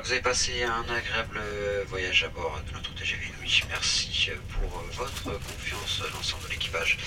[0.00, 1.40] que vous avez passé un agréable
[1.88, 3.62] voyage à bord de notre TGV Nuit.
[3.68, 6.98] Merci pour votre confiance, l'ensemble de l'équipage.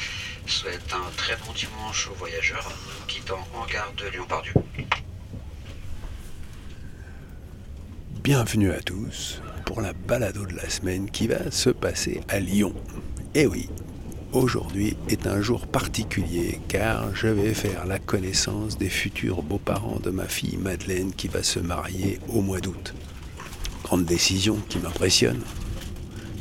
[0.45, 2.71] Souhaite un très bon dimanche aux voyageurs,
[3.07, 4.53] quittant en gare de Lyon-Pardieu.
[8.23, 12.73] Bienvenue à tous pour la balado de la semaine qui va se passer à Lyon.
[13.35, 13.69] Et oui,
[14.33, 20.09] aujourd'hui est un jour particulier car je vais faire la connaissance des futurs beaux-parents de
[20.09, 22.93] ma fille Madeleine qui va se marier au mois d'août.
[23.83, 25.41] Grande décision qui m'impressionne.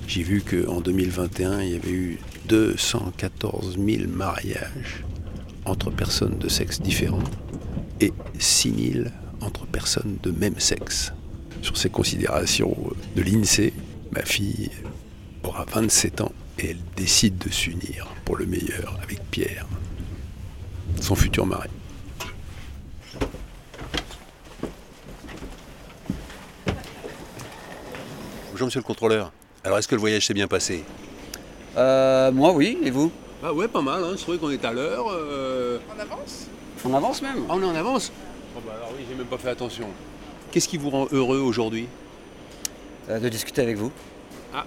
[0.09, 2.19] J'ai vu qu'en 2021, il y avait eu
[2.49, 5.05] 214 000 mariages
[5.65, 7.19] entre personnes de sexe différents
[8.01, 9.05] et 6 000
[9.41, 11.13] entre personnes de même sexe.
[11.63, 12.77] Sur ces considérations
[13.17, 13.73] de l'INSEE,
[14.13, 14.71] ma fille
[15.43, 19.67] aura 27 ans et elle décide de s'unir pour le meilleur avec Pierre,
[21.01, 21.69] son futur mari.
[28.53, 29.33] Bonjour monsieur le contrôleur.
[29.65, 30.85] Alors est-ce que le voyage s'est bien passé?
[31.77, 33.11] Euh, moi oui, et vous?
[33.43, 34.15] Ah ouais, pas mal, hein.
[34.17, 35.07] c'est vrai qu'on est à l'heure.
[35.11, 35.79] euh.
[35.95, 36.47] En avance?
[36.85, 38.13] On avance même Ah on est en avance?
[38.57, 39.89] Oh bah alors oui, j'ai même pas fait attention.
[40.51, 41.87] Qu'est-ce qui vous rend heureux aujourd'hui?
[43.11, 43.93] Euh, De discuter avec vous.
[44.55, 44.65] Ah,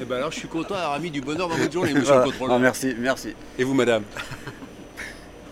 [0.00, 2.22] eh ben alors je suis content d'avoir mis du bonheur dans votre journée, monsieur le
[2.24, 2.56] contrôleur.
[2.56, 3.34] ah, merci, merci.
[3.58, 4.02] Et vous madame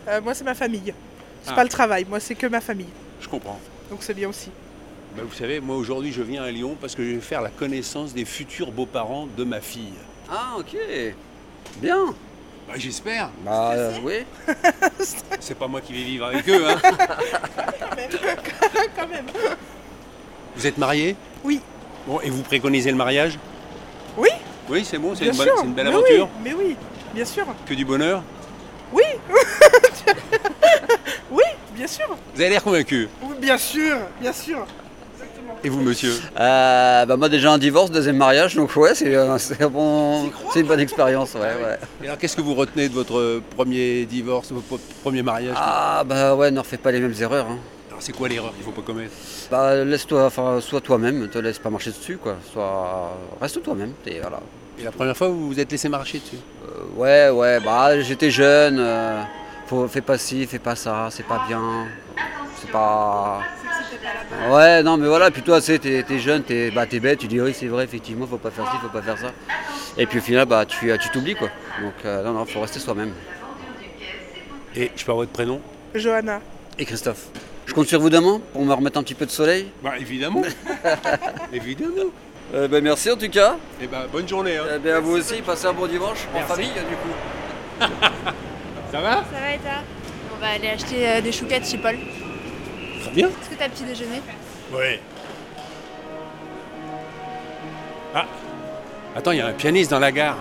[0.08, 0.92] Euh, Moi, c'est ma famille.
[1.44, 1.54] C'est Ah.
[1.54, 2.88] pas le travail, moi, c'est que ma famille.
[3.20, 3.60] Je comprends.
[3.90, 4.50] Donc, c'est bien aussi.
[5.16, 7.48] Bah, vous savez, moi aujourd'hui je viens à Lyon parce que je vais faire la
[7.50, 9.92] connaissance des futurs beaux-parents de ma fille.
[10.30, 10.76] Ah ok,
[11.78, 12.14] bien.
[12.68, 13.30] Bah, j'espère.
[13.44, 14.24] Bah euh, oui.
[15.40, 16.78] C'est pas moi qui vais vivre avec eux, hein.
[18.96, 19.24] Quand même.
[20.56, 21.16] Vous êtes mariés?
[21.44, 21.60] Oui.
[22.06, 23.38] Bon, et vous préconisez le mariage?
[24.68, 24.84] Oui.
[24.84, 25.44] C'est bon, c'est une, sûr.
[25.44, 26.28] bonne- c'est une belle mais aventure.
[26.36, 26.76] Oui, mais oui,
[27.14, 27.44] bien sûr.
[27.66, 28.22] Que du bonheur.
[28.92, 29.02] Oui.
[31.30, 31.42] oui,
[31.74, 32.06] bien sûr.
[32.34, 33.08] Vous avez l'air convaincu.
[33.22, 34.66] Oui, bien sûr, bien sûr.
[35.64, 39.38] Et vous, monsieur Euh, bah moi déjà un divorce, deuxième mariage, donc ouais, c'est euh,
[39.38, 41.78] c'est un bon, c'est une bonne expérience, ouais, ouais.
[42.02, 46.34] Et alors, qu'est-ce que vous retenez de votre premier divorce, votre premier mariage Ah bah
[46.36, 47.46] ouais, ne refais pas les mêmes erreurs.
[47.50, 47.58] Hein.
[47.88, 49.12] Alors, c'est quoi l'erreur qu'il faut pas commettre?
[49.50, 52.36] Bah laisse-toi, enfin, sois toi-même, te laisse pas marcher dessus, quoi.
[52.52, 54.40] Sois, reste toi-même, et voilà.
[54.80, 58.30] Et la première fois, vous vous êtes laissé marcher dessus Euh, ouais, ouais, bah j'étais
[58.30, 59.22] jeune, euh,
[59.66, 61.86] faut, fais pas ci, fais pas ça, c'est pas bien,
[62.60, 63.40] c'est pas...
[64.50, 67.18] Ouais, non, mais voilà, puis toi, tu sais, t'es, t'es jeune, t'es, bah, t'es bête,
[67.18, 69.32] tu dis oui, c'est vrai, effectivement, faut pas faire ci, faut pas faire ça.
[69.96, 71.48] Et puis au final, bah, tu, tu t'oublies, quoi.
[71.82, 73.12] Donc, euh, non, non, faut rester soi-même.
[74.76, 75.60] Et je peux avoir votre prénom?
[75.94, 76.40] Johanna.
[76.78, 77.26] Et Christophe?
[77.66, 79.68] Je compte sur vous demain pour me remettre un petit peu de soleil?
[79.82, 80.42] Bah, évidemment.
[81.52, 82.10] évidemment.
[82.54, 83.56] Euh, bah, merci en tout cas.
[83.80, 84.56] Et bah, bonne journée.
[84.56, 84.64] Hein.
[84.76, 86.52] Eh ben, à vous aussi, passez un bon dimanche en Merci.
[86.52, 87.14] famille, du coup.
[88.92, 89.10] Ça va?
[89.16, 89.70] Ça va et toi
[90.34, 91.96] On va aller acheter euh, des chouquettes chez Paul.
[93.02, 93.28] Très bien.
[93.28, 94.22] Est-ce que t'as petit déjeuner?
[94.72, 94.98] Oui.
[98.14, 98.24] Ah
[99.14, 100.36] Attends, il y a un pianiste dans la gare.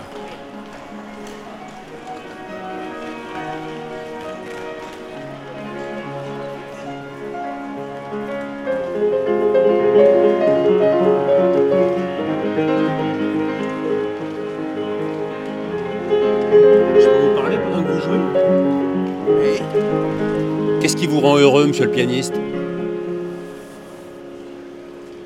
[21.20, 22.34] Vous rend heureux, monsieur le pianiste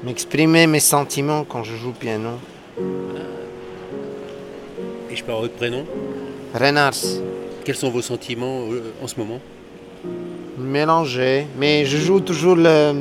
[0.03, 2.31] M'exprimer mes sentiments quand je joue au piano.
[5.11, 5.85] Et je avoir votre prénom
[6.55, 6.95] Renars,
[7.65, 9.39] Quels sont vos sentiments euh, en ce moment
[10.57, 12.95] mélangé, mais je joue toujours la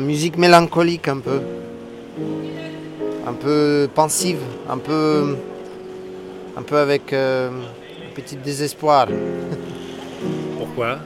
[0.00, 1.40] musique mélancolique un peu.
[3.26, 4.40] Un peu pensive,
[4.70, 5.36] un peu,
[6.56, 9.08] un peu avec euh, un petit désespoir.
[10.58, 10.98] Pourquoi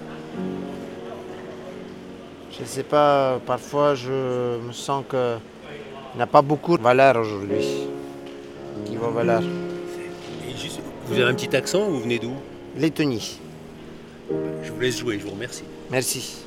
[2.56, 5.36] Je ne sais pas, parfois je me sens que
[6.16, 7.64] n'a pas beaucoup de valeur aujourd'hui.
[8.86, 9.42] Qui vaut valeur?
[10.48, 12.32] Et juste- Vous avez un petit accent ou vous venez d'où?
[12.76, 13.40] Lettonie.
[14.62, 15.64] Je vous laisse jouer, je vous remercie.
[15.90, 16.42] Merci.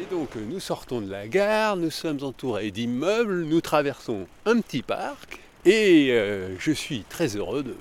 [0.00, 4.82] Et donc nous sortons de la gare, nous sommes entourés d'immeubles, nous traversons un petit
[4.82, 7.74] parc et euh, je suis très heureux de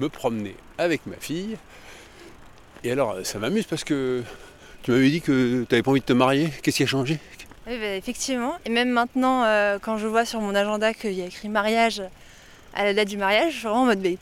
[0.00, 1.56] me promener avec ma fille.
[2.86, 4.22] Et alors ça m'amuse parce que
[4.84, 6.50] tu m'avais dit que tu n'avais pas envie de te marier.
[6.62, 7.18] Qu'est-ce qui a changé?
[7.66, 8.54] Oui, bah, effectivement.
[8.64, 12.00] Et même maintenant, euh, quand je vois sur mon agenda qu'il y a écrit mariage
[12.74, 14.18] à la date du mariage, je suis vraiment en mode B.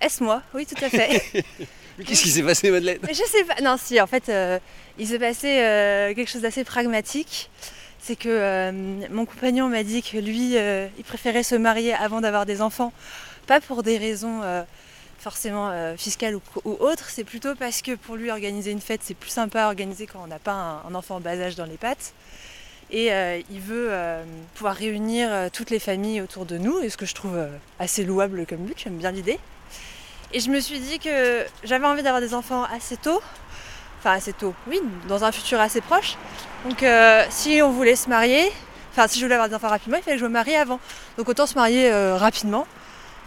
[0.00, 0.40] Est-ce moi?
[0.54, 1.20] Oui, tout à fait.
[1.98, 2.98] Mais qu'est-ce qui s'est passé Madeleine?
[3.06, 3.60] Je sais pas.
[3.62, 4.58] Non, si, en fait, euh,
[4.98, 7.50] il s'est passé euh, quelque chose d'assez pragmatique.
[8.00, 8.72] C'est que euh,
[9.10, 12.94] mon compagnon m'a dit que lui, euh, il préférait se marier avant d'avoir des enfants.
[13.46, 14.40] Pas pour des raisons.
[15.18, 19.14] Forcément euh, fiscale ou, autre, c'est plutôt parce que pour lui organiser une fête, c'est
[19.14, 21.76] plus sympa à organiser quand on n'a pas un, enfant en bas âge dans les
[21.76, 22.12] pattes.
[22.90, 24.22] Et euh, il veut euh,
[24.54, 27.38] pouvoir réunir toutes les familles autour de nous, et ce que je trouve
[27.78, 29.38] assez louable comme but, j'aime bien l'idée.
[30.32, 33.20] Et je me suis dit que j'avais envie d'avoir des enfants assez tôt,
[33.98, 36.16] enfin assez tôt, oui, dans un futur assez proche.
[36.64, 36.84] Donc
[37.30, 38.52] si on voulait se marier,
[38.92, 40.78] enfin si je voulais avoir des enfants rapidement, il fallait que je me marie avant.
[41.16, 42.66] Donc autant se marier rapidement.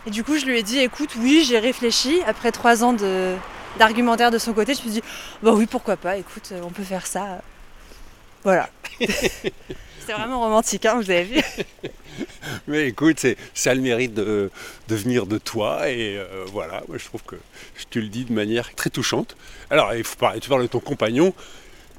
[0.08, 2.22] Et du coup, je lui ai dit, écoute, oui, j'ai réfléchi.
[2.26, 3.36] Après trois ans de-
[3.78, 5.04] d'argumentaire de, son côté, je me suis dit,
[5.44, 7.42] bah oui, pourquoi pas, écoute, euh, on peut faire ça.
[8.44, 8.70] Voilà.
[9.00, 11.42] C'était vraiment romantique, hein, vous avez vu.
[12.68, 14.50] Mais écoute, c'est, ça a le mérite de,
[14.88, 17.36] de venir de toi et euh, voilà, moi je trouve que
[17.78, 19.38] je te le dis de manière très touchante.
[19.70, 21.34] Alors, il faut parler, tu parles de ton compagnon,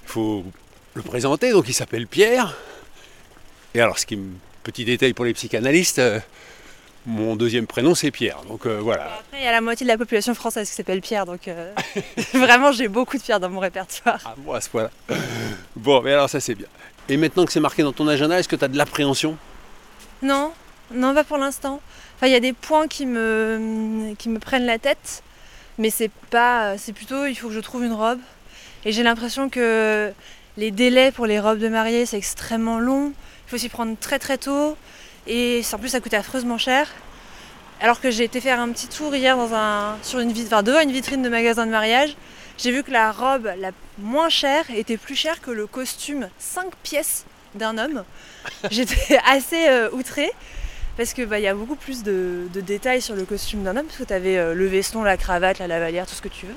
[0.05, 0.45] il faut
[0.95, 2.57] le présenter, donc il s'appelle Pierre.
[3.75, 4.33] Et alors, ce qui me
[4.63, 6.21] petit détail pour les psychanalystes, euh,
[7.07, 9.05] mon deuxième prénom c'est Pierre, donc euh, voilà.
[9.05, 11.73] Après, il y a la moitié de la population française qui s'appelle Pierre, donc euh,
[12.35, 14.21] vraiment, j'ai beaucoup de Pierre dans mon répertoire.
[14.25, 14.91] Ah bon, à ce point-là.
[15.77, 16.67] Bon, mais alors ça c'est bien.
[17.09, 19.37] Et maintenant que c'est marqué dans ton agenda, est-ce que tu as de l'appréhension?
[20.23, 20.53] Non,
[20.93, 21.81] non, pas pour l'instant.
[22.17, 25.23] Enfin, il y a des points qui me, qui me prennent la tête,
[25.79, 28.21] mais c'est pas, c'est plutôt, il faut que je trouve une robe.
[28.85, 30.13] Et j'ai l'impression que
[30.57, 33.13] les délais pour les robes de mariée, c'est extrêmement long.
[33.47, 34.77] Il faut s'y prendre très très tôt.
[35.31, 36.87] Et en plus, ça coûte affreusement cher.
[37.81, 40.81] Alors que j'ai été faire un petit tour hier dans un, sur une, enfin, devant
[40.81, 42.15] une vitrine de magasin de mariage,
[42.59, 46.75] j'ai vu que la robe la moins chère était plus chère que le costume 5
[46.83, 47.25] pièces
[47.55, 48.05] d'un homme.
[48.71, 50.31] J'étais assez euh, outrée
[50.99, 53.87] parce que bah, y a beaucoup plus de, de détails sur le costume d'un homme
[53.87, 56.57] parce que tu avais le veston, la cravate, la lavalière, tout ce que tu veux.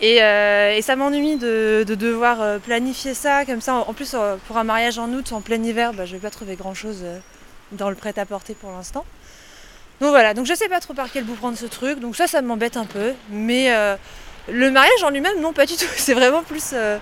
[0.00, 3.76] Et, euh, et ça m'ennuie de, de devoir euh, planifier ça comme ça.
[3.76, 6.30] En plus, euh, pour un mariage en août, en plein hiver, bah, je vais pas
[6.30, 7.02] trouver grand chose
[7.72, 9.04] dans le prêt-à-porter pour l'instant.
[10.00, 12.26] Donc voilà, donc je sais pas trop par quel bout prendre ce truc, donc ça,
[12.26, 13.14] ça m'embête un peu.
[13.30, 13.96] Mais euh,
[14.48, 15.86] le mariage en lui-même, non, pas du tout.
[15.96, 16.98] C'est vraiment plus euh,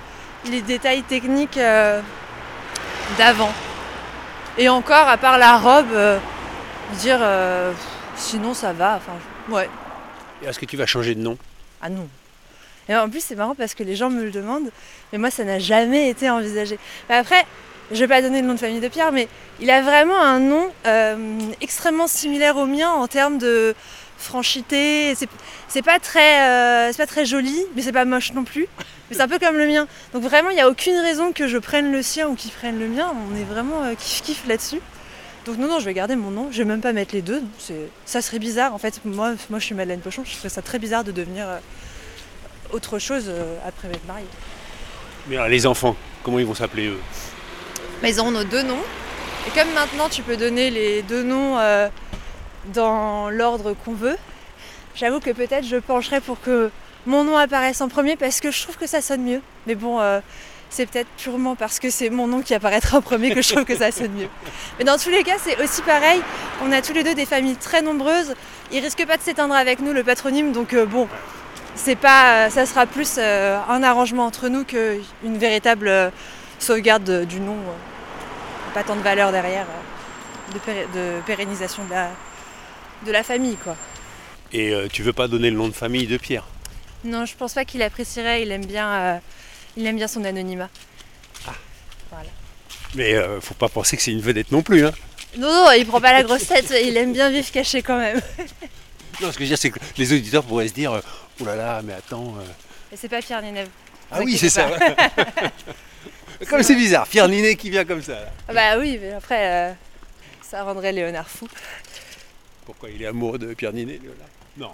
[0.46, 2.00] les détails techniques euh,
[3.19, 3.52] d'avant.
[4.56, 6.20] Et encore, à part la robe,
[7.00, 7.19] dire
[8.14, 8.96] sinon ça va.
[8.96, 9.19] Enfin,
[9.49, 9.69] ouais.
[10.43, 11.37] Et Est-ce que tu vas changer de nom?
[11.82, 12.08] Ah non.
[12.88, 14.70] Et en plus, c'est marrant parce que les gens me le demandent,
[15.12, 16.78] mais moi, ça n'a jamais été envisagé.
[17.08, 17.44] Bah, après,
[17.92, 19.28] je vais pas donner le nom de famille de Pierre, mais
[19.60, 21.16] il a vraiment un nom euh,
[21.60, 23.75] extrêmement similaire au mien en termes de
[24.16, 25.14] franchité.
[25.69, 28.66] C'est- pas très, euh, c'est pas très joli, mais c'est pas moche non plus.
[29.10, 29.86] Mais c'est un peu comme le mien.
[30.14, 32.78] Donc vraiment, il n'y a aucune raison que je prenne le sien ou qu'il prenne
[32.78, 33.12] le mien.
[33.31, 34.81] On est vraiment euh, kiff kiff là-dessus.
[35.44, 36.48] Donc non, non, je vais garder mon nom.
[36.50, 37.42] Je vais même pas mettre les deux.
[38.06, 38.72] Ça serait bizarre.
[38.72, 40.22] En fait, moi, moi, je suis Madeleine Pochon.
[40.25, 41.46] Je trouverais ça très bizarre de devenir
[42.72, 43.31] autre chose
[43.66, 44.25] après m'être mariée.
[45.28, 46.98] Mais alors, les enfants, comment ils vont s'appeler eux?
[48.02, 48.82] Mais ils auront nos deux noms.
[49.46, 51.88] Et comme maintenant tu peux donner les deux noms euh,
[52.73, 54.17] dans l'ordre qu'on veut,
[54.94, 56.70] j'avoue que peut-être je pencherais pour que
[57.06, 59.43] mon nom apparaisse en premier parce que je trouve que ça sonne mieux.
[59.67, 60.20] Mais bon, euh,
[60.70, 63.64] c'est peut-être purement parce que c'est mon nom qui apparaîtra en premier que je trouve
[63.64, 64.29] que ça sonne mieux.
[64.79, 66.23] Mais dans tous les cas, c'est aussi pareil.
[66.62, 68.35] On a tous les deux des familles très nombreuses.
[68.73, 71.06] Il risque pas de s'éteindre avec nous le patronyme, donc euh, bon,
[71.75, 76.12] c'est pas, ça sera plus un arrangement entre nous qu'une véritable
[76.64, 77.55] sauvegarde de- du nom.
[77.56, 80.52] euh, pas tant de valeur derrière, euh,
[80.94, 82.11] de, pérennisation de la,
[83.06, 83.76] de la famille, quoi.
[84.52, 86.44] Et euh, tu veux pas donner le nom de famille de Pierre?
[87.05, 88.43] Non, je pense pas qu'il apprécierait.
[88.43, 89.19] Il aime bien, euh,
[89.76, 90.69] il aime bien son anonymat.
[92.11, 92.28] Voilà.
[92.94, 94.86] Mais euh, faut pas penser que c'est une vedette non plus.
[94.86, 94.93] Hein.
[95.38, 96.72] Non, non, il prend pas la grosse tête.
[96.84, 98.20] Il aime bien vivre caché quand même.
[99.20, 101.00] Non, ce que je veux dire, c'est que les auditeurs pourraient se dire
[101.41, 102.34] Oh là là, mais attends.
[102.36, 102.43] euh,
[102.93, 103.69] Et c'est pas Pierre Ninève.
[104.10, 104.69] Ah oui, c'est ça.
[106.48, 108.12] comme c'est bizarre, Pierre Ninet qui vient comme ça.
[108.20, 108.32] là.
[108.48, 109.72] Ah bah oui, mais après, euh,
[110.43, 111.48] ça rendrait Léonard fou.
[112.67, 114.29] Pourquoi il est amoureux de Pierre Ninet, Léonard?
[114.56, 114.70] Non.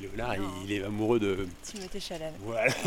[0.00, 0.50] Léonard, Non.
[0.64, 1.46] il, il est amoureux de.
[1.62, 2.32] Timothée Chalamet.
[2.40, 2.72] Voilà.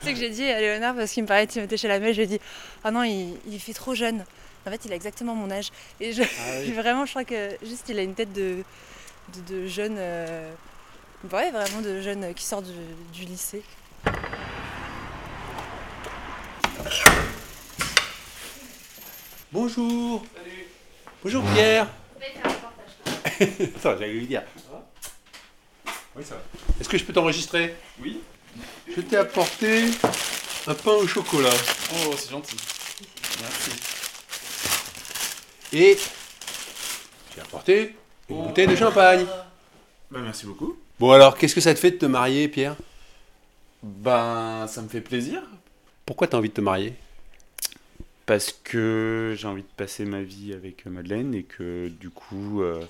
[0.00, 2.18] Tu sais que j'ai dit à Léonard, parce qu'il me parlait de Timothée Chalamet, je
[2.18, 2.40] lui ai dit
[2.84, 4.24] Ah non, il, il fait trop jeune.
[4.66, 5.70] En fait, il a exactement mon âge.
[6.00, 6.22] Et je,
[6.74, 8.62] vraiment, je crois que juste, il a une tête de,
[9.48, 9.94] de, de jeune.
[9.98, 10.50] euh,
[11.32, 12.72] ouais, vraiment de jeune euh, qui sort du,
[13.12, 13.62] du lycée.
[19.58, 20.22] Bonjour.
[21.24, 21.88] Bonjour Pierre.
[23.40, 24.42] Attends, j'allais lui dire.
[26.14, 26.42] Oui, ça va.
[26.78, 27.74] Est-ce que je peux t'enregistrer?
[27.98, 28.20] Oui.
[28.94, 29.84] Je t'ai apporté
[30.66, 31.48] un pain au chocolat.
[31.94, 32.56] Oh, c'est gentil.
[33.40, 33.70] Merci.
[35.72, 35.96] Et
[37.34, 37.96] j'ai apporté
[38.28, 39.24] une bouteille de champagne.
[40.10, 40.76] Bah, merci beaucoup.
[41.00, 42.76] Bon alors, qu'est-ce que ça te fait de te marier, Pierre?
[43.82, 45.40] Ben, ça me fait plaisir.
[46.04, 46.92] Pourquoi t'as envie de te marier?
[48.26, 52.82] Parce que j'ai envie de passer ma vie avec Madeleine et que du coup, euh,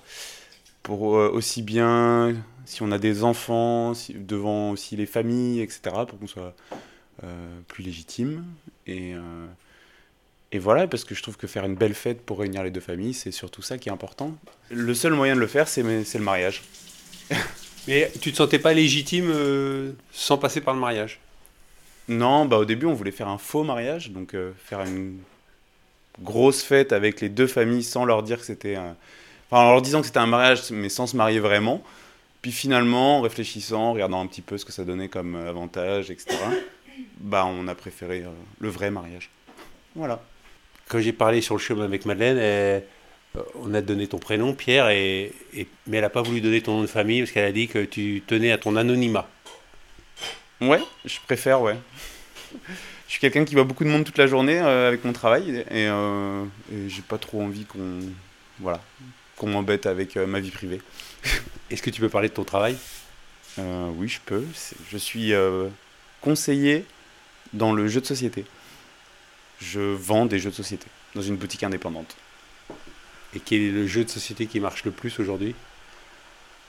[0.82, 6.18] pour euh, aussi bien si on a des enfants, devant aussi les familles, etc., pour
[6.18, 6.56] qu'on soit
[7.22, 8.44] euh, plus légitime.
[8.86, 9.14] Et,
[10.52, 12.80] et voilà, parce que je trouve que faire une belle fête pour réunir les deux
[12.80, 14.36] familles, c'est surtout ça qui est important.
[14.70, 16.62] Le seul moyen de le faire, c'est le mariage.
[17.88, 19.32] Mais tu te sentais pas légitime
[20.12, 21.20] sans passer par le mariage?
[22.08, 25.18] Non, bah au début on voulait faire un faux mariage, donc euh, faire une
[26.20, 28.96] grosse fête avec les deux familles sans leur dire que c'était un...
[29.50, 31.82] Enfin en leur disant que c'était un mariage mais sans se marier vraiment.
[32.42, 36.10] Puis finalement, en réfléchissant, regardant un petit peu ce que ça donnait comme euh, avantage,
[36.10, 36.36] etc.,
[37.20, 38.28] bah on a préféré euh,
[38.60, 39.30] le vrai mariage.
[39.96, 40.22] Voilà.
[40.88, 42.82] Quand j'ai parlé sur le chemin avec Madeleine,
[43.60, 45.32] on a donné ton prénom, Pierre, et-
[45.86, 47.84] mais elle n'a pas voulu donner ton nom de famille parce qu'elle a dit que
[47.84, 49.28] tu tenais à ton anonymat.
[50.60, 51.76] Ouais, je préfère, ouais.
[53.06, 55.64] Je suis quelqu'un qui voit beaucoup de monde toute la journée euh, avec mon travail
[55.70, 58.00] et, euh, et j'ai pas trop envie qu'on
[58.58, 58.80] voilà,
[59.36, 60.80] qu'on m'embête avec euh, ma vie privée.
[61.70, 62.76] Est-ce que tu peux parler de ton travail?
[63.58, 64.44] Oui, je peux.
[64.90, 65.32] Je suis
[66.20, 66.84] conseiller
[67.54, 68.44] dans le jeu de société.
[69.60, 72.16] Je vends des jeux de société dans une boutique indépendante.
[73.34, 75.54] Et quel est le jeu de société qui marche le plus aujourd'hui?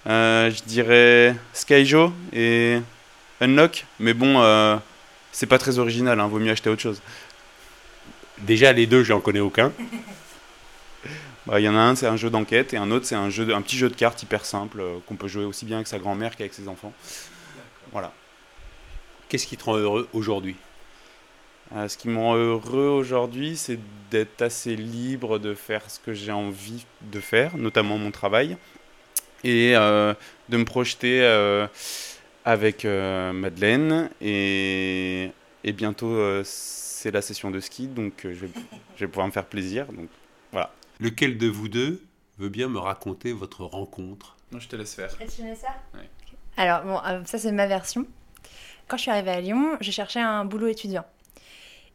[0.05, 2.79] Je dirais Skyjo et
[3.39, 4.77] Unlock, mais bon, euh,
[5.31, 7.01] c'est pas très original, hein, vaut mieux acheter autre chose.
[8.39, 9.71] Déjà, les deux, je n'en connais aucun.
[11.45, 13.29] Bah, Il y en a un, c'est un jeu d'enquête, et un autre, c'est un,
[13.29, 15.77] jeu de- un petit jeu de cartes hyper simple euh, qu'on peut jouer aussi bien
[15.77, 16.93] avec sa grand-mère qu'avec ses enfants.
[17.91, 18.11] Voilà.
[19.29, 20.55] Qu'est-ce qui te rend heureux aujourd'hui?
[21.75, 23.79] Euh, ce qui me rend heureux aujourd'hui, c'est
[24.09, 28.57] d'être assez libre de faire ce que j'ai envie de faire, notamment mon travail,
[29.43, 30.13] et euh,
[30.49, 31.19] de me projeter
[32.47, 34.09] avec euh, Madeleine.
[34.21, 35.31] Et,
[35.65, 38.51] et bientôt, euh, c'est la session de ski, donc euh, je, vais,
[38.95, 39.85] je vais pouvoir me faire plaisir.
[39.91, 40.07] Donc
[40.53, 40.71] voilà.
[40.99, 42.01] Lequel de vous deux
[42.39, 44.37] veut bien me raconter votre rencontre?
[44.53, 45.09] Non, je te laisse faire.
[45.17, 46.09] tu ça Ouais.
[46.55, 48.07] Alors, bon, euh, ça c'est ma version.
[48.87, 51.05] Quand je suis arrivée à Lyon, j'ai cherché un boulot étudiant.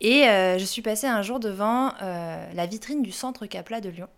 [0.02, 3.88] Et euh, je suis passée un jour devant euh, la vitrine du centre Capla de
[3.88, 4.08] Lyon.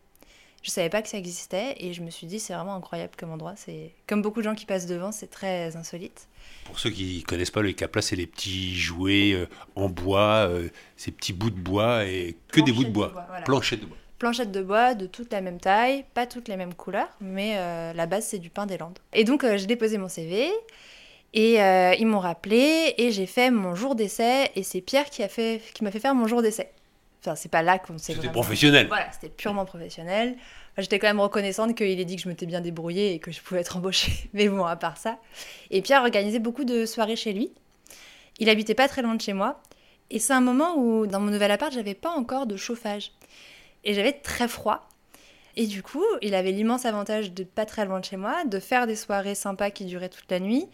[0.65, 3.31] Je savais pas que ça existait et je me suis dit c'est vraiment incroyable comme
[3.31, 3.53] endroit.
[3.55, 6.27] C'est comme beaucoup de gens qui passent devant, c'est très insolite.
[6.65, 10.71] Pour ceux qui connaissent pas, le capla, c'est les petits jouets euh, en bois, euh,
[10.97, 13.09] ces petits bouts de bois et que des bouts de bois.
[13.09, 13.45] de bois, voilà.
[13.45, 13.99] Planchettes de bois.
[14.19, 17.93] Planchettes de bois de toute la même taille, pas toutes les mêmes couleurs, mais euh,
[17.93, 18.99] la base c'est du pain des Landes.
[19.13, 20.51] Et donc j'ai déposé mon CV
[21.35, 21.57] et
[21.99, 25.61] ils m'ont rappelé et j'ai fait mon jour d'essai et c'est Pierre qui a fait
[25.75, 26.71] qui m'a fait faire mon jour d'essai.
[27.25, 28.87] Enfin c'est pas là qu'on s'est C'était professionnel.
[28.89, 30.35] Voilà, c'était purement professionnel.
[30.73, 33.33] Enfin, J'étais quand même reconnaissante qu'il ait dit que je m'étais bien débrouillée et que
[33.33, 34.13] je pouvais être embauchée.
[34.35, 35.19] Mais bon, à part ça.
[35.71, 37.53] Et Pierre organisait beaucoup de soirées chez lui.
[38.39, 39.63] Il habitait pas très loin de chez moi.
[40.11, 43.13] Et c'est un moment où, dans mon nouvel appart, j'avais pas encore de chauffage.
[43.85, 44.89] Et j'avais très froid.
[45.57, 48.59] Et du coup, il avait l'immense avantage de pas très loin de chez moi, de
[48.59, 50.67] faire des soirées sympas qui duraient toute la nuit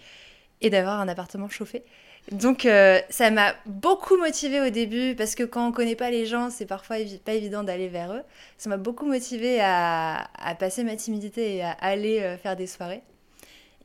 [0.63, 1.85] et d'avoir un appartement chauffé.
[2.33, 6.27] Donc euh, ça m'a beaucoup motivée au début parce que quand on connaît pas les
[6.27, 8.23] gens, c'est parfois pas évident d'aller vers eux.
[8.57, 13.03] Ça m'a beaucoup motivée à, passer ma timidité et à aller euh, faire des soirées.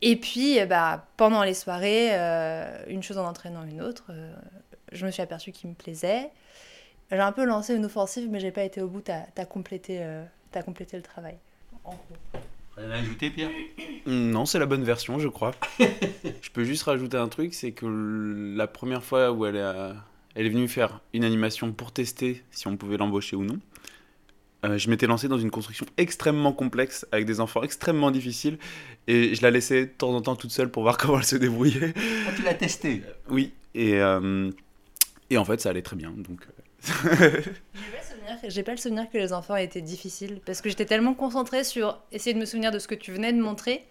[0.02, 2.12] Et puis, euh, bah, pendant les soirées,
[2.88, 4.12] une chose en entraînant une autre,
[4.92, 6.30] je me suis aperçue qu'il me plaisait.
[7.12, 9.02] J'ai un peu lancé une offensive, mais j'ai pas été au bout.
[9.02, 11.38] T'as as t'as complété le travail.
[11.84, 12.40] En gros.
[12.78, 13.50] Rien à ajouter, Pierre
[14.06, 15.52] Non, c'est la bonne version, je crois.
[15.80, 17.86] je peux juste rajouter un truc, c'est que
[18.56, 19.96] la première fois où elle, a-
[20.36, 23.60] elle est venue faire une animation pour tester si on pouvait l'embaucher ou non,
[24.66, 28.58] euh, je m'étais lancé dans une construction extrêmement complexe avec des enfants extrêmement difficiles
[29.08, 31.36] et je la laissais de temps en temps toute seule pour voir comment elle se
[31.38, 31.94] débrouillait.
[32.36, 33.04] tu l'as testé.
[33.30, 34.50] Oui, et, euh,
[35.30, 36.12] et en fait ça allait très bien.
[36.18, 36.42] Donc,
[38.26, 40.70] J'ai pas, le souvenir- j'ai pas le souvenir que les enfants étaient difficiles parce que
[40.70, 43.86] j'étais tellement concentrée sur essayer de me souvenir de ce que tu venais de montrer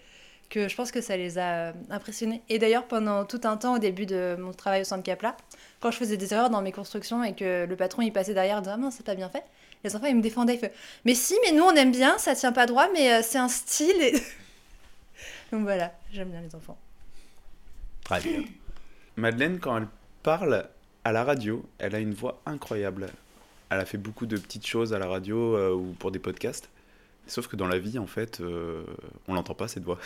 [0.51, 2.43] que je pense que ça les a euh, impressionnés.
[2.49, 5.37] Et d'ailleurs, pendant tout un temps, au début de mon travail au centre Capla,
[5.81, 8.59] quand je faisais des erreurs dans mes constructions et que le patron il passait derrière
[8.59, 9.43] en disant Ah non, c'est pas bien fait,
[9.85, 10.55] les enfants ils me défendaient.
[10.55, 10.73] Ils faisaient
[11.05, 13.49] Mais si, mais nous on aime bien, ça tient pas droit, mais euh, c'est un
[13.49, 14.01] style.
[14.01, 14.13] et-
[15.53, 16.79] Donc voilà, j'aime bien les enfants.
[18.05, 18.43] Très bien.
[19.17, 19.87] Madeleine, quand elle
[20.23, 20.69] parle
[21.05, 23.07] à la radio, elle a une voix incroyable.
[23.75, 26.71] Elle a fait beaucoup de petites choses à la radio euh, ou pour des podcasts.
[27.27, 28.85] Sauf que dans la vie, en fait, euh,
[29.27, 29.99] on l'entend pas cette voix.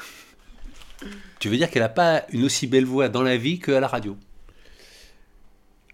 [1.39, 3.89] Tu veux dire qu'elle n'a pas une aussi belle voix dans la vie qu'à la
[3.89, 4.17] radio?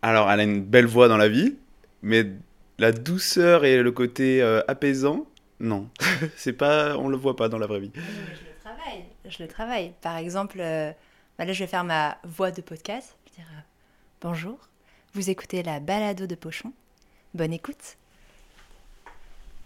[0.02, 1.56] Alors, elle a une belle voix dans la vie,
[2.02, 2.30] mais
[2.78, 5.26] la douceur et le côté euh, apaisant,
[5.58, 5.88] non.
[6.36, 7.90] c'est pas, on le voit pas dans la vraie vie.
[7.94, 9.04] Je le travaille.
[9.24, 9.92] Je le travaille.
[10.00, 10.92] Par exemple, euh,
[11.38, 13.16] bah là, je vais faire ma voix de podcast.
[13.24, 13.60] Je vais dire euh,
[14.20, 14.68] Bonjour,
[15.14, 16.72] vous écoutez la balado de Pochon.
[17.34, 17.96] Bonne écoute.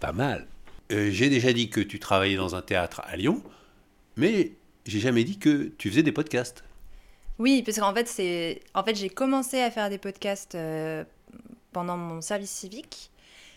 [0.01, 0.47] Pas mal.
[0.93, 3.43] Euh, J'ai déjà dit que tu travaillais dans un théâtre à Lyon.
[4.17, 4.53] Mais
[4.87, 6.65] j'ai jamais dit que tu faisais des podcasts.
[7.39, 11.05] Oui, parce qu'en fait, c'est, en fait, j'ai commencé à faire des podcasts euh,
[11.73, 13.11] pendant mon service civique.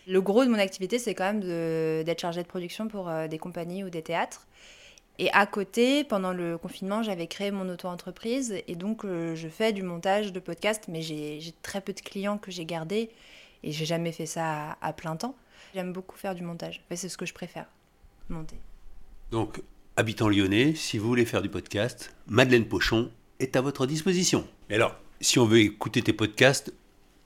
[0.06, 3.28] Le gros de mon activité, c'est quand même de- d'être chargée de production pour euh,
[3.28, 4.46] des compagnies ou des théâtres.
[5.18, 9.72] Et à côté, pendant le confinement, j'avais créé mon auto-entreprise et donc euh, je fais
[9.72, 13.10] du montage de podcasts, mais j'ai très peu de clients que j'ai gardés
[13.62, 15.36] et j'ai jamais fait ça à, à plein temps.
[15.74, 16.84] J'aime beaucoup faire du montage.
[16.94, 17.66] C'est ce que je préfère,
[18.28, 18.56] monter.
[19.30, 19.62] Donc,
[19.96, 24.46] habitant lyonnais, si vous voulez faire du podcast, Madeleine Pochon est à votre disposition.
[24.68, 26.72] Et alors, si on veut écouter tes podcasts,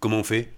[0.00, 0.52] comment on fait?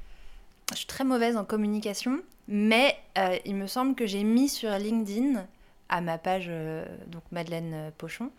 [0.73, 4.71] Je suis très mauvaise en communication, mais euh, il me semble que j'ai mis sur
[4.71, 5.47] LinkedIn,
[5.89, 8.31] à ma page euh, donc Madeleine euh, Pochon,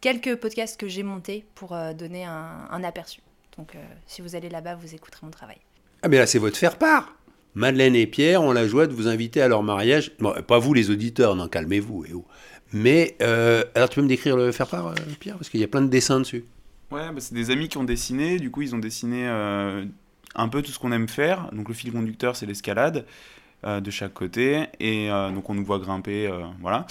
[0.00, 3.20] quelques podcasts que j'ai montés pour euh, donner un, un aperçu.
[3.56, 3.76] Donc
[4.06, 5.58] si vous allez là-bas, vous écouterez mon travail.
[6.02, 7.14] Ah mais là, c'est votre faire-part
[7.54, 10.12] Madeleine et Pierre ont la joie de vous inviter à leur mariage.
[10.18, 12.06] Bon, pas vous les auditeurs, non, calmez-vous.
[12.08, 12.24] eh oh.
[12.72, 15.36] Mais, euh, alors tu peux me décrire le faire-part, euh, Pierre?
[15.36, 16.44] Parce qu'il y a plein de dessins dessus.
[16.90, 18.38] Ouais, bah, c'est des amis qui ont dessiné.
[18.38, 19.84] Du coup, ils ont dessiné euh,
[20.34, 21.50] un peu tout ce qu'on aime faire.
[21.52, 23.04] Donc, le fil conducteur, c'est l'escalade
[23.64, 24.64] de chaque côté.
[24.80, 26.28] Et donc, on nous voit grimper.
[26.60, 26.84] voilà.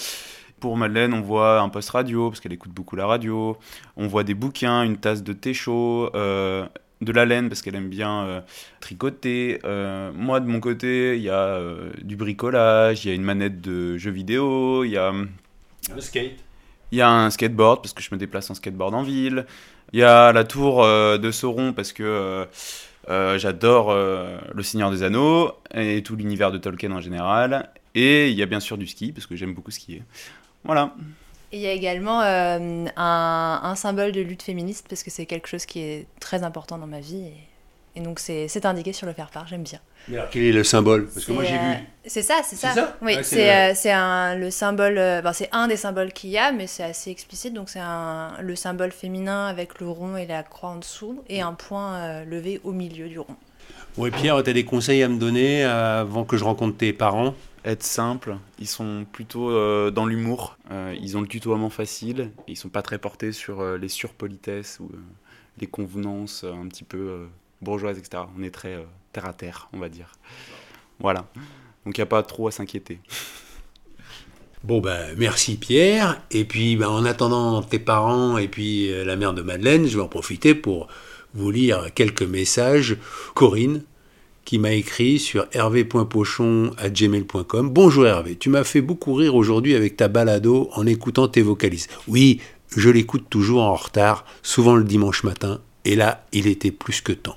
[0.58, 3.58] Pour Madeleine, on voit un poste radio, parce qu'elle écoute beaucoup la radio.
[3.98, 6.10] On voit des bouquins, une tasse de thé chaud,
[7.02, 8.40] de la laine, parce qu'elle aime bien euh,
[8.80, 9.60] tricoter.
[9.64, 13.24] Euh, moi, de mon côté, il y a euh, du bricolage, il y a une
[13.24, 15.12] manette de jeux vidéo, il y a.
[15.12, 16.38] Le skate.
[16.92, 19.46] Il y a un skateboard parce que je me déplace en skateboard en ville.
[19.92, 22.46] Il y a la tour de Sauron parce que
[23.08, 27.70] j'adore Le Seigneur des Anneaux et tout l'univers de Tolkien en général.
[27.94, 30.02] Et il y a bien sûr du ski parce que j'aime beaucoup skier.
[30.64, 30.94] Voilà.
[31.52, 35.26] Et il y a également euh, un, un symbole de lutte féministe parce que c'est
[35.26, 37.24] quelque chose qui est très important dans ma vie.
[37.94, 39.78] Et, et donc c'est indiqué sur le faire-part, j'aime bien.
[40.08, 41.06] Mais alors, quel est le symbole?
[41.08, 41.76] Parce que moi, j'ai euh, vu.
[42.06, 42.70] C'est ça, c'est ça.
[42.72, 44.96] C'est ça Oui, Ouais, c'est euh, un le symbole.
[44.98, 47.52] euh, ben, c'est un des symboles qu'il y a, mais c'est assez explicite.
[47.52, 47.80] Donc c'est
[48.40, 52.24] le symbole féminin avec le rond et la croix en dessous et un point euh,
[52.24, 53.36] levé au milieu du rond.
[53.98, 57.34] Ouais, Pierre, tu as des conseils à me donner avant que je rencontre tes parents?
[57.64, 60.56] Être simple, ils sont plutôt euh, dans l'humour.
[60.72, 62.32] Euh, ils ont le tutoiement facile.
[62.48, 64.90] Ils sont pas très portés sur euh, les surpolitesses ou
[65.60, 67.26] les convenances un petit peu
[67.60, 68.24] bourgeoises, etc.
[68.36, 70.12] On est très terre à terre, on va dire.
[70.98, 71.26] Voilà.
[71.84, 73.00] Donc il n'y a pas trop à s'inquiéter.
[74.64, 76.22] Bon ben merci Pierre.
[76.30, 80.02] Et puis ben, en attendant tes parents et puis la mère de Madeleine, je vais
[80.02, 80.88] en profiter pour
[81.34, 82.96] vous lire quelques messages.
[83.34, 83.82] Corinne
[84.44, 87.70] qui m'a écrit sur hervé.pochon@gmail.com.
[87.70, 91.88] Bonjour Hervé, tu m'as fait beaucoup rire aujourd'hui avec ta balado en écoutant tes vocalises.
[92.08, 92.40] Oui,
[92.76, 97.12] je l'écoute toujours en retard, souvent le dimanche matin, et là il était plus que
[97.12, 97.36] temps.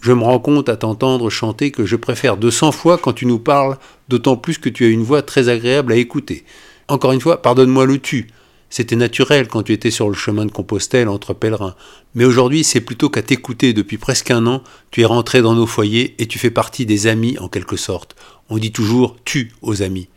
[0.00, 3.26] Je me rends compte à t'entendre chanter que je préfère de 100 fois quand tu
[3.26, 3.76] nous parles,
[4.08, 6.44] d'autant plus que tu as une voix très agréable à écouter.
[6.88, 8.28] Encore une fois, pardonne-moi le tu.
[8.70, 11.74] C'était naturel quand tu étais sur le chemin de Compostelle entre pèlerins.
[12.14, 15.66] Mais aujourd'hui, c'est plutôt qu'à t'écouter depuis presque un an, tu es rentré dans nos
[15.66, 18.14] foyers et tu fais partie des amis en quelque sorte.
[18.48, 20.08] On dit toujours tu aux amis.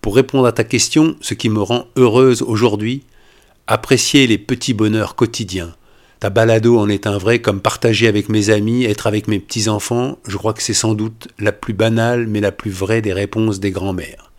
[0.00, 3.04] Pour répondre à ta question, ce qui me rend heureuse aujourd'hui,
[3.68, 5.74] apprécier les petits bonheurs quotidiens.
[6.18, 10.18] Ta balado en est un vrai, comme partager avec mes amis, être avec mes petits-enfants,
[10.26, 13.60] je crois que c'est sans doute la plus banale mais la plus vraie des réponses
[13.60, 14.29] des grands-mères.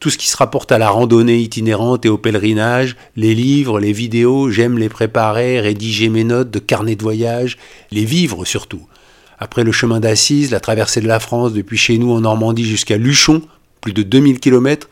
[0.00, 3.92] Tout ce qui se rapporte à la randonnée itinérante et au pèlerinage, les livres, les
[3.92, 7.58] vidéos, j'aime les préparer, rédiger mes notes de carnet de voyage,
[7.90, 8.80] les vivre surtout.
[9.38, 12.96] Après le chemin d'Assise, la traversée de la France depuis chez nous en Normandie jusqu'à
[12.96, 13.42] Luchon,
[13.82, 14.88] plus de 2000 km,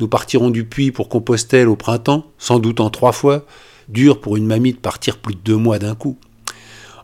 [0.00, 3.46] nous partirons du Puy pour Compostelle au printemps, sans doute en trois fois,
[3.88, 6.18] dur pour une mamie de partir plus de deux mois d'un coup.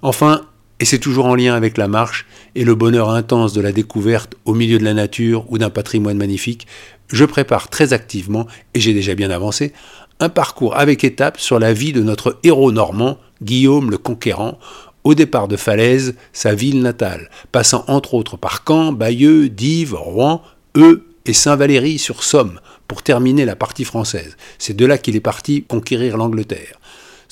[0.03, 0.43] Enfin,
[0.85, 4.35] et c'est toujours en lien avec la marche et le bonheur intense de la découverte
[4.45, 6.67] au milieu de la nature ou d'un patrimoine magnifique,
[7.09, 9.73] je prépare très activement, et j'ai déjà bien avancé,
[10.21, 14.59] un parcours avec étapes sur la vie de notre héros normand, Guillaume le Conquérant,
[15.05, 20.43] au départ de Falaise, sa ville natale, passant entre autres par Caen, Bayeux, Dives, Rouen,
[20.77, 24.37] Eu et Saint-Valéry-sur-Somme, pour terminer la partie française.
[24.59, 26.79] C'est de là qu'il est parti conquérir l'Angleterre.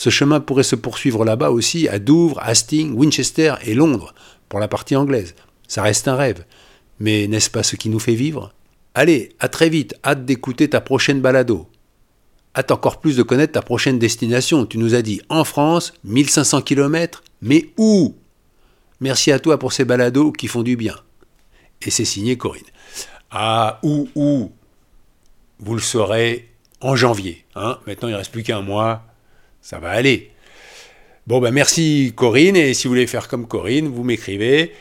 [0.03, 4.15] Ce chemin pourrait se poursuivre là-bas aussi à Douvres, Hastings, Winchester et Londres,
[4.49, 5.37] pour la partie anglaise.
[5.69, 6.45] Ça reste un rêve.
[6.99, 8.53] Mais n'est-ce pas ce qui nous fait vivre?
[8.97, 11.69] Allez, à très vite, hâte d'écouter ta prochaine balado.
[12.57, 14.67] Hâte encore plus de connaître ta prochaine destination.
[14.67, 18.17] Tu nous as dit en France, 1500 km, mais où?
[18.99, 20.97] Merci à toi pour ces balados qui font du bien.
[21.81, 22.65] Et c'est signé Corinne.
[23.31, 24.51] Ah, où, où?
[25.61, 26.49] Vous le saurez
[26.81, 27.45] en janvier.
[27.55, 29.07] Hein Maintenant, il ne reste plus qu'un mois.
[29.63, 30.31] Ça va aller.
[31.27, 32.57] Bon, ben merci Corinne.
[32.57, 34.75] Et si vous voulez faire comme Corinne, vous m'écrivez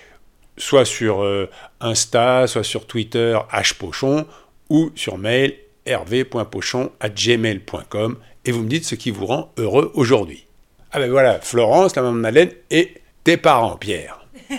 [0.58, 4.28] soit sur euh, Insta, soit sur Twitter, hpochon,
[4.70, 10.46] ou sur mail hervé.pochon@gmail.com et vous me dites ce qui vous rend heureux aujourd'hui.
[10.92, 14.26] Ah ben voilà, Florence, la maman de Madeleine et tes parents, Pierre.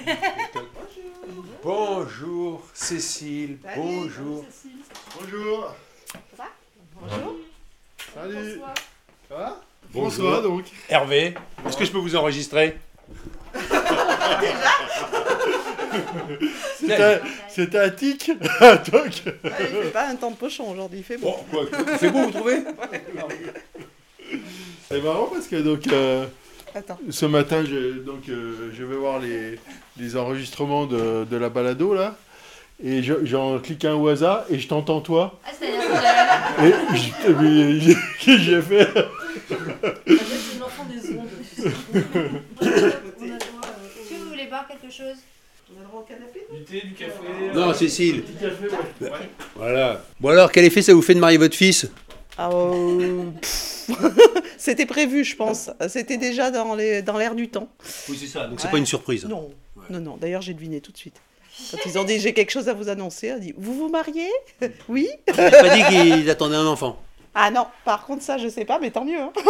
[1.62, 4.44] Bonjour Cécile, bonjour.
[5.20, 5.76] Bonjour.
[7.00, 7.36] Bonjour.
[8.12, 8.60] Salut.
[9.28, 9.60] Ça va?
[9.94, 10.10] Bonjour.
[10.12, 10.64] François donc.
[10.88, 11.34] Hervé,
[11.66, 12.76] est-ce que je peux vous enregistrer
[17.48, 18.28] c'était un tic.
[18.28, 18.40] donc.
[18.64, 18.78] Ah,
[19.60, 21.34] il fait pas un temps de pochon aujourd'hui, il fait beau.
[21.52, 21.64] Bon, quoi,
[22.00, 22.58] c'est beau, vous trouvez
[24.88, 26.24] C'est marrant parce que donc euh,
[26.74, 26.98] Attends.
[27.10, 29.58] ce matin je, donc euh, je vais voir les,
[29.98, 32.16] les enregistrements de, de la balado là
[32.84, 35.80] et je- j'en clique un au hasard et je t'entends toi Ah, c'est-à-dire
[36.56, 37.80] que et je- mais
[38.38, 38.88] j'ai fait
[40.06, 41.28] c'est l'enfant des ondes.
[42.60, 45.16] Est-ce que vous voulez boire quelque chose
[45.74, 47.12] On a le droit au canapé Du thé, du café
[47.54, 48.22] Non, Cécile.
[48.22, 48.66] Petit café,
[49.04, 49.10] ouais.
[49.56, 50.04] Voilà.
[50.20, 51.86] Bon alors, quel effet ça vous fait de marier votre fils?
[52.38, 53.90] Ah, euh, pff.
[54.56, 55.70] C'était prévu, je pense.
[55.88, 57.68] C'était déjà dans l'air du temps.
[58.08, 58.72] Oui, c'est ça, donc c'est Ouais.
[58.72, 59.24] pas une surprise.
[59.26, 59.50] Non,
[59.90, 60.16] non, non.
[60.16, 61.16] D'ailleurs, j'ai deviné tout de suite.
[61.70, 63.88] Quand ils ont dit j'ai quelque chose à vous annoncer, on a dit vous vous
[63.90, 64.30] mariez?
[64.88, 65.08] Oui?
[65.28, 66.98] Vous n'avez pas dit qu'ils attendaient un enfant
[67.34, 69.18] Ah non, par contre, ça, je sais pas, mais tant mieux.
[69.20, 69.32] hein.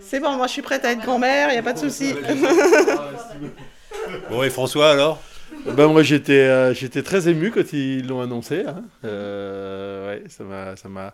[0.00, 2.14] C'est bon, moi, je suis prête à être grand-mère, il n'y a pas de souci.
[4.30, 5.20] Bon, et François alors?
[5.76, 8.64] Ben moi j'étais euh, j'étais très ému quand ils l'ont annoncé.
[8.66, 8.84] hein.
[9.04, 11.12] Euh, ouais, ça m'a ça m'a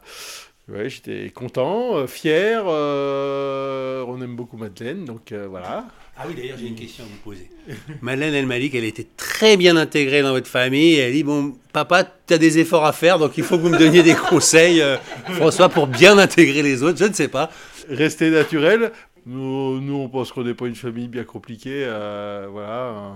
[0.69, 2.63] ouais, j'étais content, euh, fier.
[2.67, 5.85] euh, on aime beaucoup Madeleine, donc euh, voilà.
[6.19, 7.51] Ah oui, d'ailleurs, j'ai une question à vous poser.
[8.01, 10.95] Madeleine, elle m'a dit qu'elle était très bien intégrée dans votre famille.
[10.95, 13.69] Elle dit Bon, papa, tu as des efforts à faire, donc il faut que vous
[13.69, 14.97] me donniez des conseils, euh,
[15.33, 16.99] François, pour bien intégrer les autres.
[16.99, 17.51] Je ne sais pas.
[17.91, 18.93] Rester naturel.
[19.27, 21.83] Nous, nous on pense qu'on n'est pas une famille bien compliquée.
[21.85, 23.13] euh, voilà.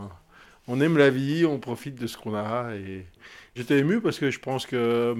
[0.68, 2.74] on aime la vie, on profite de ce qu'on a.
[2.74, 3.06] Et
[3.56, 5.14] j'étais ému parce que je pense que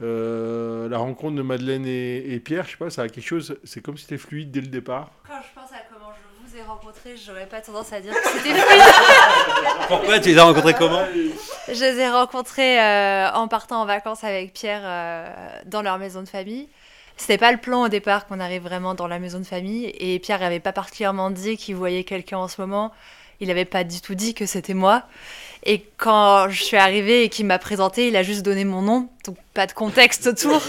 [0.00, 3.58] euh, la rencontre de Madeleine et, et Pierre, je sais pas, ça a quelque chose.
[3.64, 5.12] C'est comme si c'était fluide dès le départ.
[5.26, 8.28] Quand je pense à comment je vous ai rencontrés, j'aurais pas tendance à dire que
[8.28, 8.58] c'était.
[9.88, 11.04] Pourquoi Tu les as rencontrés comment
[11.68, 15.28] Je les ai rencontrés euh, en partant en vacances avec Pierre euh,
[15.66, 16.66] dans leur maison de famille.
[17.18, 20.18] C'était pas le plan au départ qu'on arrive vraiment dans la maison de famille et
[20.18, 22.92] Pierre n'avait pas particulièrement dit qu'il voyait quelqu'un en ce moment.
[23.40, 25.02] Il n'avait pas du tout dit que c'était moi.
[25.64, 29.08] Et quand je suis arrivée et qu'il m'a présenté, il a juste donné mon nom,
[29.26, 30.62] donc pas de contexte autour.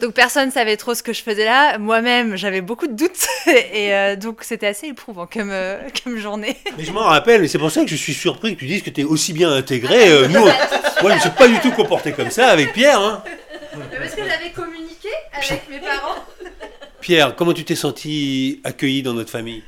[0.00, 1.78] Donc personne savait trop ce que je faisais là.
[1.78, 6.56] Moi-même, j'avais beaucoup de doutes et euh, donc c'était assez éprouvant comme, euh, comme journée.
[6.76, 8.82] Mais je m'en rappelle, et c'est pour ça que je suis surpris que tu dises
[8.82, 10.08] que tu es aussi bien intégré.
[10.10, 13.00] Euh, nous, on- moi, je ne suis pas du tout comporté comme ça avec Pierre.
[13.00, 13.22] hein.
[13.98, 16.24] Parce que j'avais communiqué avec mes parents.
[17.00, 19.62] Pierre, comment tu t'es senti accueilli dans notre famille?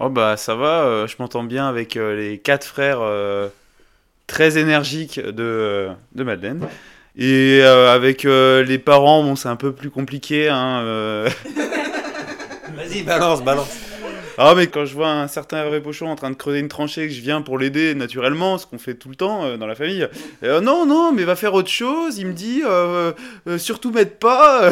[0.00, 3.48] Oh bah ça va, euh, je m'entends bien avec euh, les quatre frères euh,
[4.26, 6.66] très énergiques de, euh, de Madeleine.
[7.16, 10.48] Et euh, avec euh, les parents, bon c'est un peu plus compliqué.
[10.48, 11.28] Hein, euh.
[12.76, 13.68] Vas-y, balance, balance.
[14.36, 17.06] Ah mais quand je vois un certain Hervé Pochon en train de creuser une tranchée,
[17.06, 19.76] que je viens pour l'aider naturellement, ce qu'on fait tout le temps euh, dans la
[19.76, 20.08] famille.
[20.42, 23.12] euh, non, non, mais va faire autre chose, il me dit, euh,
[23.46, 24.70] euh, surtout m'aide pas.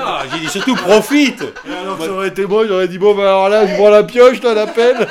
[0.00, 1.42] Ah, j'ai dit surtout profite.
[1.68, 4.02] Et alors ça aurait été moi, j'aurais dit bon bah alors là, je prends la
[4.02, 5.06] pioche, là, la pelle.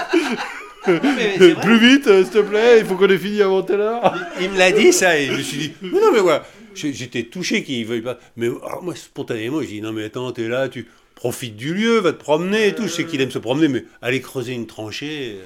[1.62, 4.14] Plus vite, euh, s'il te plaît, il faut qu'on ait fini avant telle heure.
[4.42, 6.55] Il me l'a dit ça et je me suis dit mais non mais voilà J'ai-
[6.76, 8.20] j'étais touché qu'il veuille pas.
[8.36, 12.00] Mais alors, moi spontanément j'ai dit non mais attends t'es là tu profites du lieu
[12.00, 12.84] va te promener et tout.
[12.84, 15.44] Je sais qu'il aime se promener mais aller creuser une tranchée euh,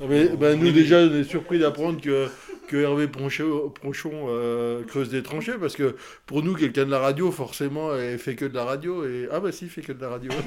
[0.00, 2.28] Non, mais, bah, nous déjà, on est surpris d'apprendre que,
[2.68, 5.96] que Hervé Ponchon, Ponchon, euh, creuse des tranchées, parce que
[6.26, 9.04] pour nous, quelqu'un de la radio, forcément, il fait que de la radio.
[9.04, 9.28] Et...
[9.32, 10.30] Ah bah si, il fait que de la radio.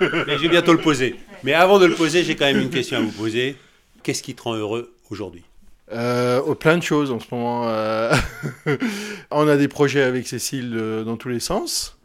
[0.00, 1.14] mais je vais bientôt le poser.
[1.44, 3.56] Mais avant de le poser j'ai quand même une question à vous poser.
[4.02, 5.44] Qu'est-ce qui te rend heureux aujourd'hui?
[5.92, 7.68] Euh, oh, plein de choses en ce moment.
[7.68, 8.14] euh.
[9.30, 11.98] on a des projets avec Cécile euh, dans tous les sens,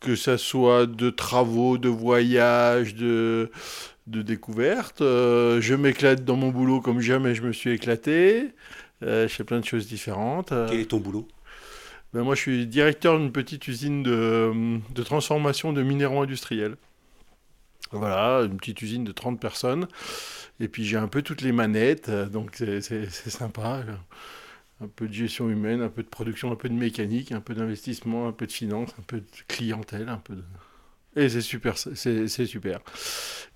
[0.00, 3.50] que ça soit de travaux, de voyages, de,
[4.08, 5.02] de découvertes.
[5.02, 8.48] Euh, je m'éclate dans mon boulot comme jamais je me suis éclaté.
[9.02, 10.52] Je fais plein de choses différentes.
[10.68, 11.26] Quel est ton boulot?
[12.14, 14.52] Ben, moi, je suis directeur d'une petite usine de,
[14.94, 16.76] de transformation de minéraux industriels.
[17.90, 19.88] Voilà, une petite usine de 30 personnes.
[20.62, 23.84] Et puis j'ai un peu toutes les manettes, euh, donc c'est sympa.
[24.80, 27.54] Un peu de gestion humaine, un peu de production, un peu de mécanique, un peu
[27.54, 30.42] d'investissement, un peu de finance, un peu de clientèle, un peu de...
[31.14, 32.80] Et c'est super, c'est super.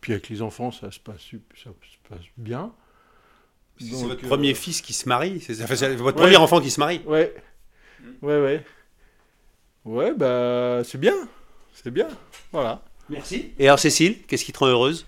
[0.00, 2.72] Puis avec les enfants, ça se passe, sup- ça se passe bien.
[3.78, 6.24] c'est votre euh, premier fils qui se marie c'est enfin, votre Ouais.
[6.24, 7.34] premier enfant qui se marie Ouais,
[8.22, 8.64] ouais, ouais.
[9.84, 11.14] Ouais, bah c'est bien,
[11.72, 12.08] c'est bien,
[12.52, 12.82] voilà.
[13.08, 15.06] merci et alors Cécile qu'est-ce qui te rend heureuse?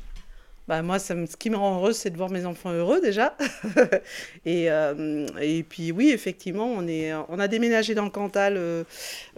[0.68, 3.00] Bah, moi, ça me- ce qui me rend heureuse, c'est de voir mes enfants heureux
[3.00, 3.34] déjà.
[4.44, 8.84] et, euh, et puis oui, effectivement, on, est, on a déménagé dans le Cantal euh,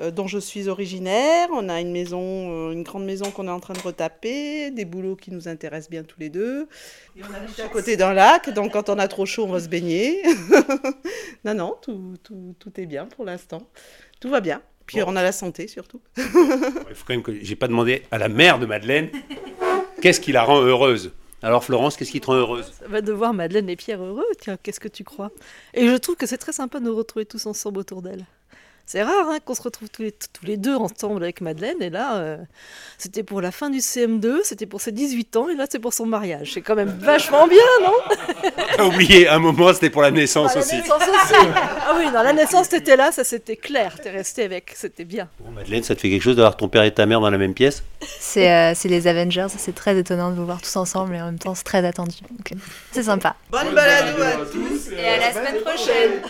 [0.01, 1.49] euh, dont je suis originaire.
[1.53, 5.15] On a une maison, une grande maison qu'on est en train de retaper, des boulots
[5.15, 6.67] qui nous intéressent bien tous les deux.
[7.17, 9.61] Et on habite à côté d'un lac, donc quand on a trop chaud, on va
[9.61, 10.21] se baigner.
[11.45, 13.63] non, non, tout, tout, tout est bien pour l'instant.
[14.21, 14.63] Tout va bien.
[14.87, 15.05] Puis Bon.
[15.13, 16.01] on a la santé surtout.
[16.17, 19.11] Il faut quand même que j'ai pas demandé à la mère de Madeleine
[20.03, 21.13] qu'est-ce qui la rend heureuse?
[21.43, 22.73] Alors Florence, qu'est-ce qui te rend heureuse?
[22.91, 25.31] Bah, de voir Madeleine et Pierre heureux, tiens, qu'est-ce que tu crois?
[25.73, 28.27] Et je trouve que c'est très sympa de nous retrouver tous ensemble autour d'elle.
[28.93, 31.91] C'est rare hein, qu'on se retrouve tous les, tous les deux ensemble avec Madeleine, et
[31.91, 32.37] là, euh,
[32.99, 35.93] c'était pour la fin du CM2, c'était pour ses 18 ans, et là, c'est pour
[35.93, 36.55] son mariage.
[36.55, 37.93] C'est quand même vachement bien, non?
[38.77, 40.75] T'as oublié un moment, c'était pour la naissance Ah, la aussi.
[40.75, 41.35] naissance aussi
[41.87, 45.29] Ah oui, non, la naissance, t'étais là, ça c'était clair, t'es resté avec, c'était bien.
[45.39, 47.39] Bon, Madeleine, ça te fait quelque chose d'avoir ton père et ta mère dans la
[47.39, 47.85] même pièce?
[48.19, 51.39] C'est euh, les Avengers, c'est très étonnant de vous voir tous ensemble et en même
[51.39, 52.17] temps c'est très attendu.
[52.29, 52.57] Donc, euh,
[52.91, 53.37] c'est sympa.
[53.53, 56.23] Bonne balade à tous Et à la semaine prochaine.